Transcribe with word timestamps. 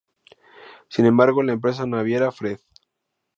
Sin 0.89 1.05
embargo, 1.05 1.43
la 1.43 1.53
empresa 1.53 1.85
naviera 1.85 2.31
Fred. 2.31 2.57